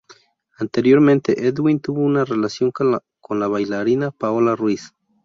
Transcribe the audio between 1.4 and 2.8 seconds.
Edwin tuvo una relación